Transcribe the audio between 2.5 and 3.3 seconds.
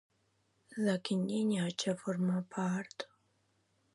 part?